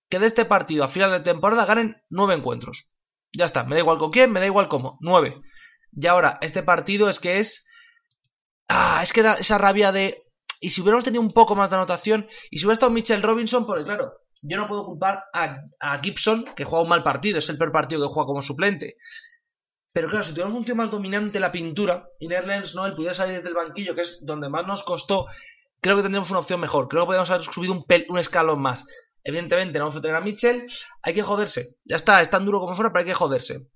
que 0.08 0.18
de 0.18 0.26
este 0.26 0.44
partido 0.44 0.84
a 0.84 0.88
final 0.88 1.10
de 1.10 1.20
temporada 1.20 1.66
ganen 1.66 1.96
nueve 2.08 2.34
encuentros. 2.34 2.88
Ya 3.32 3.44
está, 3.44 3.64
me 3.64 3.74
da 3.74 3.80
igual 3.80 3.98
con 3.98 4.10
quién, 4.10 4.30
me 4.30 4.40
da 4.40 4.46
igual 4.46 4.68
cómo, 4.68 4.98
nueve. 5.00 5.40
Y 5.92 6.06
ahora, 6.06 6.38
este 6.40 6.62
partido 6.62 7.08
es 7.08 7.18
que 7.18 7.38
es... 7.38 7.66
Ah, 8.68 9.00
es 9.02 9.12
que 9.12 9.22
da 9.22 9.34
esa 9.34 9.58
rabia 9.58 9.92
de... 9.92 10.16
Y 10.60 10.70
si 10.70 10.80
hubiéramos 10.80 11.04
tenido 11.04 11.22
un 11.22 11.32
poco 11.32 11.54
más 11.54 11.70
de 11.70 11.76
anotación, 11.76 12.28
y 12.50 12.58
si 12.58 12.64
hubiera 12.64 12.74
estado 12.74 12.92
Mitchell 12.92 13.22
Robinson, 13.22 13.66
porque 13.66 13.84
claro, 13.84 14.12
yo 14.48 14.56
no 14.56 14.68
puedo 14.68 14.84
culpar 14.84 15.24
a, 15.32 16.00
Gibson, 16.02 16.44
que 16.54 16.64
juega 16.64 16.82
un 16.82 16.88
mal 16.88 17.02
partido, 17.02 17.38
es 17.38 17.48
el 17.48 17.58
peor 17.58 17.72
partido 17.72 18.02
que 18.02 18.12
juega 18.12 18.26
como 18.26 18.42
suplente. 18.42 18.96
Pero 19.92 20.08
claro, 20.08 20.24
si 20.24 20.30
tuviéramos 20.30 20.58
un 20.58 20.64
tío 20.64 20.76
más 20.76 20.90
dominante 20.90 21.40
la 21.40 21.52
pintura, 21.52 22.08
y 22.20 22.28
Nerlens 22.28 22.74
no, 22.74 22.86
él 22.86 22.94
pudiera 22.94 23.14
salir 23.14 23.42
del 23.42 23.54
banquillo, 23.54 23.94
que 23.94 24.02
es 24.02 24.20
donde 24.22 24.48
más 24.48 24.66
nos 24.66 24.82
costó, 24.82 25.26
creo 25.80 25.96
que 25.96 26.02
tendríamos 26.02 26.30
una 26.30 26.40
opción 26.40 26.60
mejor. 26.60 26.88
Creo 26.88 27.02
que 27.02 27.06
podríamos 27.06 27.30
haber 27.30 27.42
subido 27.42 27.72
un, 27.72 27.84
un 28.08 28.18
escalón 28.18 28.60
más. 28.60 28.84
Evidentemente, 29.24 29.78
no 29.78 29.86
vamos 29.86 29.98
a 29.98 30.02
tener 30.02 30.16
a 30.16 30.20
Mitchell. 30.20 30.68
Hay 31.02 31.14
que 31.14 31.22
joderse. 31.22 31.78
Ya 31.84 31.96
está, 31.96 32.20
es 32.20 32.30
tan 32.30 32.44
duro 32.44 32.60
como 32.60 32.74
fuera, 32.74 32.92
pero 32.92 33.00
hay 33.00 33.06
que 33.06 33.14
joderse. 33.14 33.68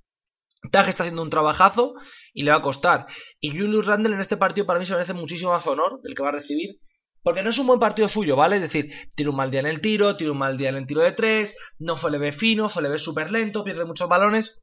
Taj 0.70 0.88
está 0.88 1.04
haciendo 1.04 1.22
un 1.22 1.30
trabajazo 1.30 1.94
y 2.34 2.42
le 2.42 2.50
va 2.50 2.58
a 2.58 2.62
costar. 2.62 3.06
Y 3.40 3.50
Julius 3.50 3.86
Randle 3.86 4.14
en 4.14 4.20
este 4.20 4.36
partido 4.36 4.66
para 4.66 4.78
mí 4.78 4.86
se 4.86 4.92
merece 4.92 5.14
muchísimo 5.14 5.52
más 5.52 5.66
honor 5.66 6.00
del 6.02 6.14
que 6.14 6.22
va 6.22 6.28
a 6.28 6.32
recibir. 6.32 6.80
Porque 7.22 7.42
no 7.42 7.50
es 7.50 7.58
un 7.58 7.66
buen 7.66 7.80
partido 7.80 8.08
suyo, 8.08 8.36
¿vale? 8.36 8.56
Es 8.56 8.62
decir, 8.62 8.92
tiene 9.14 9.30
un 9.30 9.36
mal 9.36 9.50
día 9.50 9.60
en 9.60 9.66
el 9.66 9.80
tiro, 9.80 10.16
tiene 10.16 10.32
un 10.32 10.38
mal 10.38 10.56
día 10.56 10.70
en 10.70 10.76
el 10.76 10.86
tiro 10.86 11.02
de 11.02 11.12
tres, 11.12 11.54
no 11.78 11.96
fue 11.96 12.10
leve 12.10 12.32
fino, 12.32 12.68
fue 12.68 12.82
leve 12.82 12.98
súper 12.98 13.30
lento, 13.30 13.64
pierde 13.64 13.84
muchos 13.84 14.08
balones. 14.08 14.60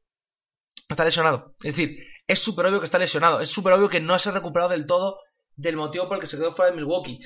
Está 0.90 1.04
lesionado. 1.04 1.54
Es 1.64 1.76
decir, 1.76 2.00
es 2.26 2.40
súper 2.40 2.66
obvio 2.66 2.80
que 2.80 2.86
está 2.86 2.98
lesionado. 2.98 3.42
Es 3.42 3.50
súper 3.50 3.74
obvio 3.74 3.90
que 3.90 4.00
no 4.00 4.18
se 4.18 4.30
ha 4.30 4.32
recuperado 4.32 4.72
del 4.72 4.86
todo 4.86 5.20
del 5.56 5.76
motivo 5.76 6.08
por 6.08 6.18
el 6.18 6.22
que 6.22 6.28
se 6.28 6.38
quedó 6.38 6.54
fuera 6.54 6.72
de 6.72 6.78
Milwaukee. 6.78 7.20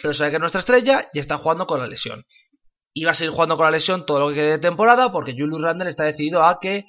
Pero 0.00 0.14
sabe 0.14 0.30
que 0.30 0.36
es 0.36 0.40
nuestra 0.40 0.60
estrella 0.60 1.08
y 1.12 1.18
está 1.18 1.36
jugando 1.36 1.66
con 1.66 1.80
la 1.80 1.86
lesión 1.86 2.24
y 2.94 3.04
va 3.04 3.12
a 3.12 3.14
seguir 3.14 3.32
jugando 3.32 3.56
con 3.56 3.64
la 3.64 3.70
lesión 3.70 4.06
todo 4.06 4.20
lo 4.20 4.28
que 4.28 4.34
quede 4.34 4.50
de 4.52 4.58
temporada 4.58 5.12
porque 5.12 5.32
Julius 5.32 5.62
Randle 5.62 5.88
está 5.88 6.04
decidido 6.04 6.44
a 6.44 6.60
que 6.60 6.86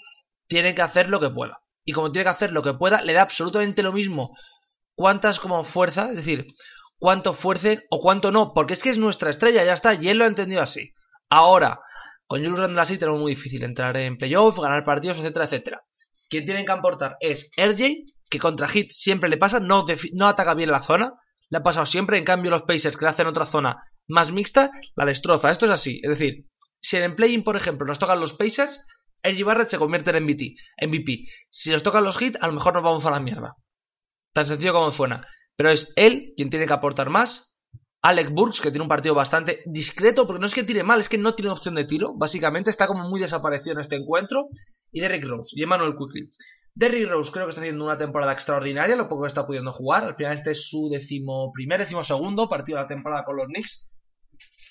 tiene 0.48 0.76
que 0.76 0.82
hacer 0.82 1.10
lo 1.10 1.20
que 1.20 1.30
pueda. 1.30 1.62
Y 1.86 1.94
como 1.94 2.12
tiene 2.12 2.26
que 2.26 2.30
hacer 2.30 2.52
lo 2.52 2.64
que 2.64 2.74
pueda, 2.74 3.02
le 3.02 3.14
da 3.14 3.22
absolutamente 3.22 3.84
lo 3.84 3.94
mismo 3.94 4.36
cuántas 4.96 5.40
como 5.40 5.64
fuerza, 5.64 6.10
es 6.10 6.18
decir, 6.18 6.48
cuánto 7.04 7.34
fuerce 7.34 7.86
o 7.90 8.00
cuánto 8.00 8.32
no, 8.32 8.54
porque 8.54 8.72
es 8.72 8.82
que 8.82 8.90
es 8.90 8.98
nuestra 8.98 9.30
estrella, 9.30 9.66
ya 9.66 9.74
está, 9.74 9.94
y 9.94 10.08
él 10.08 10.20
lo 10.20 10.24
ha 10.24 10.30
entendido 10.30 10.62
así. 10.62 10.94
Ahora, 11.30 11.82
con 12.28 12.40
Julius 12.40 12.60
Randle 12.60 12.80
así 12.80 12.98
tenemos 12.98 13.20
muy 13.20 13.36
difícil 13.36 13.62
entrar 13.66 13.98
en 13.98 14.16
playoff, 14.16 14.58
ganar 14.58 14.86
partidos, 14.86 15.20
etcétera, 15.20 15.44
etcétera. 15.44 15.84
Quien 16.30 16.46
tienen 16.46 16.66
que 16.66 16.72
aportar 16.72 17.18
es 17.20 17.50
RJ, 17.58 18.06
que 18.30 18.40
contra 18.40 18.70
Hit 18.70 18.92
siempre 18.92 19.30
le 19.30 19.36
pasa, 19.36 19.60
no, 19.60 19.84
ataca 20.30 20.54
bien 20.54 20.72
la 20.72 20.82
zona, 20.82 21.16
le 21.50 21.58
ha 21.58 21.62
pasado 21.62 21.86
siempre, 21.86 22.18
en 22.18 22.24
cambio 22.24 22.52
los 22.52 22.62
Pacers 22.62 22.96
que 22.96 23.04
le 23.04 23.12
hacen 23.12 23.28
otra 23.28 23.46
zona 23.46 23.84
más 24.08 24.32
mixta, 24.32 24.72
la 24.96 25.04
destroza. 25.04 25.52
Esto 25.52 25.66
es 25.66 25.72
así, 25.72 26.00
es 26.04 26.10
decir, 26.10 26.46
si 26.80 26.96
en 26.96 27.04
el 27.04 27.16
play 27.16 27.38
por 27.42 27.58
ejemplo, 27.58 27.86
nos 27.86 28.00
tocan 28.00 28.22
los 28.22 28.32
Pacers, 28.32 28.80
RG 29.24 29.44
Barrett 29.44 29.68
se 29.68 29.78
convierte 29.78 30.16
en 30.16 30.24
MVP. 30.24 31.26
Si 31.50 31.70
nos 31.70 31.84
tocan 31.84 32.06
los 32.06 32.22
Hits, 32.22 32.42
a 32.42 32.48
lo 32.48 32.54
mejor 32.54 32.76
nos 32.76 32.84
vamos 32.84 33.06
a 33.06 33.12
la 33.12 33.20
mierda. 33.20 33.58
Tan 34.32 34.48
sencillo 34.48 34.72
como 34.72 34.90
suena. 34.90 35.28
Pero 35.56 35.70
es 35.70 35.94
él 35.96 36.34
quien 36.36 36.50
tiene 36.50 36.68
que 36.68 36.74
aportar 36.74 37.10
más. 37.10 37.58
Alec 38.02 38.32
Burks, 38.34 38.60
que 38.60 38.70
tiene 38.70 38.84
un 38.84 38.90
partido 38.90 39.16
bastante 39.16 39.64
discreto, 39.66 40.28
porque 40.28 40.42
no 40.42 40.46
es 40.46 40.54
que 40.54 40.64
tire 40.64 40.84
mal, 40.84 41.00
es 41.00 41.08
que 41.08 41.18
no 41.18 41.36
tiene 41.36 41.52
opción 41.52 41.76
de 41.76 41.86
tiro. 41.86 42.14
Básicamente 42.16 42.70
está 42.70 42.86
como 42.86 43.08
muy 43.08 43.22
desaparecido 43.22 43.74
en 43.74 43.80
este 43.80 43.96
encuentro. 43.96 44.50
Y 44.92 45.00
Derek 45.00 45.24
Rose 45.24 45.52
y 45.58 45.64
Emmanuel 45.64 45.96
Quickly. 45.98 46.30
Derry 46.76 47.06
Rose 47.06 47.32
creo 47.32 47.46
que 47.46 47.50
está 47.50 47.62
haciendo 47.62 47.86
una 47.86 47.98
temporada 47.98 48.34
extraordinaria, 48.34 48.96
lo 48.96 49.08
poco 49.08 49.24
que 49.24 49.28
está 49.28 49.46
pudiendo 49.46 49.72
jugar. 49.72 50.04
Al 50.04 50.16
final 50.16 50.34
este 50.34 50.52
es 50.52 50.68
su 50.68 50.90
décimo 50.90 51.52
primer, 51.52 51.80
décimo 51.80 52.04
segundo 52.04 52.48
partido 52.50 52.78
de 52.78 52.84
la 52.84 52.88
temporada 52.88 53.24
con 53.24 53.38
los 53.38 53.46
Knicks. 53.46 53.92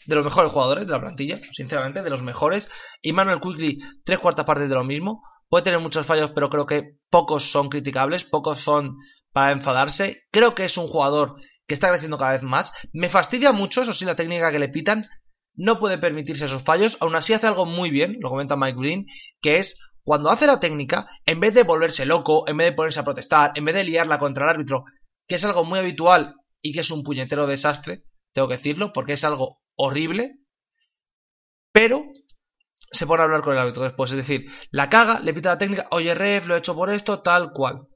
De 0.07 0.17
los 0.17 0.25
mejores 0.25 0.51
jugadores 0.51 0.85
de 0.85 0.91
la 0.91 1.01
plantilla, 1.01 1.41
sinceramente, 1.53 2.03
de 2.03 2.11
los 2.11 2.23
mejores. 2.25 2.69
Y 3.03 3.13
Manuel 3.13 3.39
Quickly, 3.41 3.79
tres 4.05 4.19
cuartas 4.19 4.45
partes 4.45 4.69
de 4.69 4.75
lo 4.75 4.83
mismo. 4.83 5.23
Puede 5.53 5.65
tener 5.65 5.81
muchos 5.81 6.07
fallos, 6.07 6.31
pero 6.31 6.49
creo 6.49 6.65
que 6.65 6.97
pocos 7.11 7.53
son 7.53 7.69
criticables, 7.69 8.25
pocos 8.25 8.61
son 8.61 8.97
para 9.35 9.53
enfadarse. 9.53 10.23
Creo 10.31 10.55
que 10.55 10.65
es 10.65 10.79
un 10.79 10.89
jugador 10.89 11.37
que 11.67 11.75
está 11.75 11.91
creciendo 11.91 12.17
cada 12.17 12.33
vez 12.33 12.43
más. 12.43 12.73
Me 12.95 13.11
fastidia 13.11 13.53
mucho, 13.53 13.83
eso 13.83 13.93
sí, 13.93 14.07
la 14.07 14.17
técnica 14.17 14.51
que 14.51 14.59
le 14.59 14.71
pitan. 14.71 15.11
No 15.53 15.79
puede 15.79 15.99
permitirse 15.99 16.47
esos 16.47 16.63
fallos. 16.63 16.97
Aún 17.01 17.17
así 17.17 17.35
hace 17.35 17.49
algo 17.49 17.67
muy 17.67 17.91
bien, 17.91 18.17
lo 18.21 18.31
comenta 18.31 18.57
Mike 18.57 18.79
Green, 18.81 19.07
que 19.43 19.59
es 19.59 19.79
cuando 20.03 20.31
hace 20.31 20.47
la 20.47 20.59
técnica, 20.59 21.11
en 21.27 21.41
vez 21.41 21.53
de 21.53 21.65
volverse 21.65 22.07
loco, 22.07 22.49
en 22.49 22.57
vez 22.57 22.69
de 22.69 22.73
ponerse 22.73 23.01
a 23.01 23.05
protestar, 23.05 23.53
en 23.55 23.67
vez 23.67 23.75
de 23.75 23.85
liarla 23.85 24.19
contra 24.19 24.45
el 24.45 24.51
árbitro, 24.53 24.85
que 25.29 25.35
es 25.35 25.45
algo 25.45 25.65
muy 25.67 25.79
habitual 25.79 26.37
y 26.63 26.73
que 26.73 26.81
es 26.81 26.91
un 26.91 27.03
puñetero 27.03 27.47
desastre, 27.47 28.05
tengo 28.33 28.49
que 28.49 28.57
decirlo, 28.57 28.95
porque 28.95 29.13
es 29.13 29.25
algo 29.25 29.61
horrible, 29.77 30.39
pero 31.73 32.07
se 32.93 33.07
pone 33.07 33.23
a 33.23 33.25
hablar 33.25 33.43
con 33.43 33.55
el 33.55 33.61
árbitro 33.61 33.83
después. 33.83 34.11
Es 34.11 34.17
decir, 34.17 34.47
la 34.71 34.89
caga, 34.89 35.21
le 35.21 35.35
pita 35.35 35.51
la 35.51 35.59
técnica, 35.59 35.89
oye 35.91 36.15
ref, 36.15 36.47
lo 36.47 36.55
he 36.55 36.59
hecho 36.59 36.75
por 36.75 36.91
esto, 36.91 37.21
tal 37.23 37.53
cual. 37.53 37.89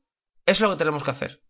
Eso 0.45 0.65
es 0.65 0.71
lo 0.71 0.71
que 0.71 0.79
tenemos 0.79 1.05
que 1.05 1.11
hacer. 1.11 1.43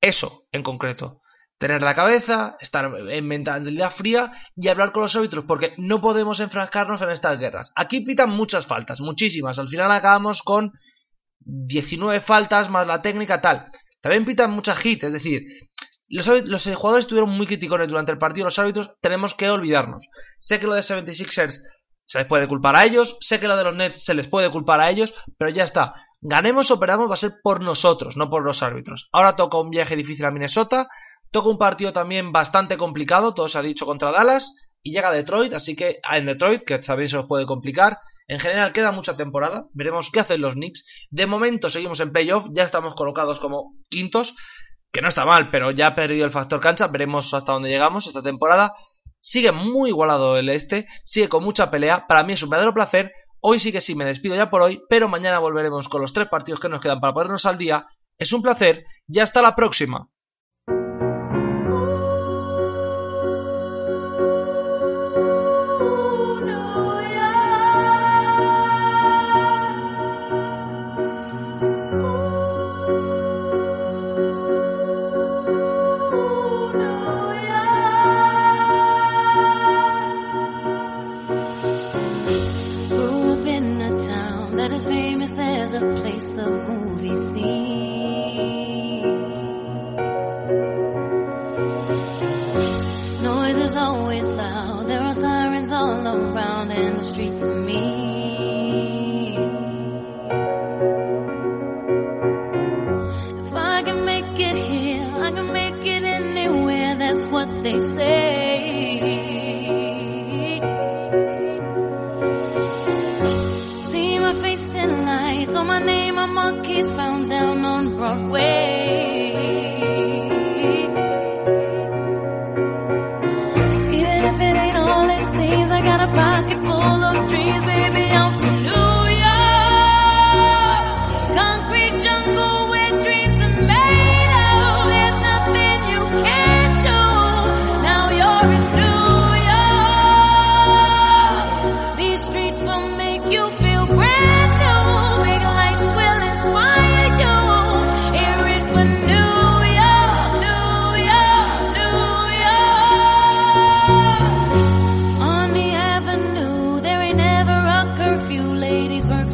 Eso, 0.00 0.46
en 0.52 0.62
concreto 0.62 1.22
tener 1.58 1.82
la 1.82 1.94
cabeza, 1.94 2.56
estar 2.60 2.92
en 3.08 3.26
mentalidad 3.26 3.90
fría 3.90 4.32
y 4.56 4.68
hablar 4.68 4.92
con 4.92 5.02
los 5.02 5.16
árbitros, 5.16 5.44
porque 5.46 5.74
no 5.78 6.00
podemos 6.00 6.40
enfrascarnos 6.40 7.00
en 7.02 7.10
estas 7.10 7.38
guerras. 7.38 7.72
Aquí 7.76 8.00
pitan 8.00 8.30
muchas 8.30 8.66
faltas, 8.66 9.00
muchísimas. 9.00 9.58
Al 9.58 9.68
final 9.68 9.90
acabamos 9.92 10.42
con 10.42 10.72
19 11.40 12.20
faltas 12.20 12.70
más 12.70 12.86
la 12.86 13.02
técnica 13.02 13.40
tal. 13.40 13.70
También 14.00 14.24
pitan 14.24 14.50
muchas 14.50 14.84
hits, 14.84 15.04
es 15.04 15.12
decir, 15.12 15.44
los, 16.08 16.26
los, 16.26 16.64
jugadores 16.74 17.06
estuvieron 17.06 17.30
muy 17.30 17.46
criticones 17.46 17.88
durante 17.88 18.12
el 18.12 18.18
partido, 18.18 18.44
los 18.44 18.58
árbitros 18.58 18.90
tenemos 19.00 19.34
que 19.34 19.48
olvidarnos. 19.48 20.06
Sé 20.38 20.60
que 20.60 20.66
lo 20.66 20.74
de 20.74 20.82
76ers 20.82 21.62
se 22.06 22.18
les 22.18 22.26
puede 22.26 22.48
culpar 22.48 22.76
a 22.76 22.84
ellos, 22.84 23.16
sé 23.20 23.40
que 23.40 23.48
lo 23.48 23.56
de 23.56 23.64
los 23.64 23.74
Nets 23.74 24.04
se 24.04 24.14
les 24.14 24.28
puede 24.28 24.50
culpar 24.50 24.80
a 24.80 24.90
ellos, 24.90 25.14
pero 25.38 25.50
ya 25.50 25.64
está. 25.64 25.94
Ganemos 26.20 26.70
o 26.70 26.80
perdamos 26.80 27.10
va 27.10 27.14
a 27.14 27.18
ser 27.18 27.34
por 27.42 27.62
nosotros, 27.62 28.16
no 28.16 28.30
por 28.30 28.44
los 28.44 28.62
árbitros. 28.62 29.08
Ahora 29.12 29.36
toca 29.36 29.58
un 29.58 29.70
viaje 29.70 29.96
difícil 29.96 30.24
a 30.24 30.30
Minnesota, 30.30 30.88
Toca 31.34 31.48
un 31.48 31.58
partido 31.58 31.92
también 31.92 32.30
bastante 32.30 32.76
complicado, 32.76 33.34
todo 33.34 33.48
se 33.48 33.58
ha 33.58 33.62
dicho 33.62 33.86
contra 33.86 34.12
Dallas, 34.12 34.70
y 34.84 34.92
llega 34.92 35.08
a 35.08 35.12
Detroit, 35.12 35.52
así 35.52 35.74
que 35.74 35.98
ah, 36.04 36.16
en 36.16 36.26
Detroit, 36.26 36.62
que 36.62 36.78
también 36.78 37.08
se 37.08 37.16
os 37.16 37.26
puede 37.26 37.44
complicar. 37.44 37.98
En 38.28 38.38
general 38.38 38.70
queda 38.70 38.92
mucha 38.92 39.16
temporada, 39.16 39.66
veremos 39.72 40.10
qué 40.12 40.20
hacen 40.20 40.40
los 40.40 40.54
Knicks. 40.54 41.08
De 41.10 41.26
momento 41.26 41.70
seguimos 41.70 41.98
en 41.98 42.12
playoff, 42.12 42.46
ya 42.52 42.62
estamos 42.62 42.94
colocados 42.94 43.40
como 43.40 43.74
quintos, 43.90 44.36
que 44.92 45.02
no 45.02 45.08
está 45.08 45.24
mal, 45.24 45.50
pero 45.50 45.72
ya 45.72 45.88
ha 45.88 45.94
perdido 45.96 46.24
el 46.24 46.30
factor 46.30 46.60
cancha, 46.60 46.86
veremos 46.86 47.34
hasta 47.34 47.50
dónde 47.50 47.68
llegamos 47.68 48.06
esta 48.06 48.22
temporada. 48.22 48.72
Sigue 49.26 49.52
muy 49.52 49.88
igualado 49.88 50.36
el 50.36 50.50
este, 50.50 50.86
sigue 51.02 51.30
con 51.30 51.42
mucha 51.42 51.70
pelea, 51.70 52.06
para 52.06 52.24
mí 52.24 52.34
es 52.34 52.42
un 52.42 52.50
verdadero 52.50 52.74
placer. 52.74 53.10
Hoy 53.40 53.58
sí 53.58 53.72
que 53.72 53.80
sí 53.80 53.94
me 53.94 54.04
despido 54.04 54.36
ya 54.36 54.50
por 54.50 54.60
hoy, 54.60 54.82
pero 54.90 55.08
mañana 55.08 55.38
volveremos 55.38 55.88
con 55.88 56.02
los 56.02 56.12
tres 56.12 56.28
partidos 56.28 56.60
que 56.60 56.68
nos 56.68 56.82
quedan 56.82 57.00
para 57.00 57.14
ponernos 57.14 57.46
al 57.46 57.56
día. 57.56 57.86
Es 58.18 58.34
un 58.34 58.42
placer 58.42 58.84
y 59.08 59.20
hasta 59.20 59.40
la 59.40 59.56
próxima. 59.56 60.10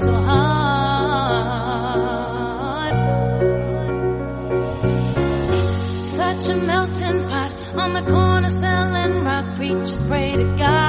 so 0.00 0.12
hard. 0.12 0.40
Such 6.09 6.49
a 6.49 6.57
melting 6.57 7.28
pot 7.28 7.52
on 7.76 7.92
the 7.92 8.02
corner 8.11 8.50
selling 8.50 9.25
rock. 9.25 9.57
Preachers 9.57 10.02
pray 10.02 10.37
to 10.37 10.45
God. 10.57 10.79